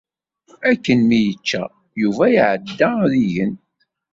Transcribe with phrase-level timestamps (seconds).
[0.71, 1.63] Akken mi yečča,
[2.01, 3.53] Yuba iɛedda ad igen.